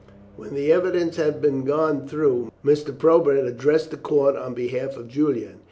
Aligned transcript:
When 0.35 0.55
the 0.55 0.71
evidence 0.73 1.17
had 1.17 1.43
been 1.43 1.63
gone 1.63 2.07
through, 2.07 2.51
Mr. 2.65 2.91
Probert 2.97 3.45
addressed 3.45 3.91
the 3.91 3.97
court 3.97 4.35
on 4.35 4.55
behalf 4.55 4.97
of 4.97 5.07
Julian. 5.07 5.59